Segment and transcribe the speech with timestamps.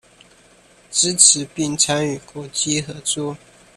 [0.89, 3.37] 支持並參與國際合作